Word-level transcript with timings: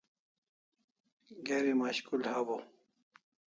Geri 1.45 1.73
mushkil 1.79 2.21
hawaw 2.31 2.61